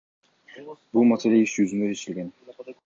Бул 0.97 1.05
маселе 1.11 1.43
иш 1.43 1.55
жүзүндө 1.61 1.95
чечилген. 1.95 2.37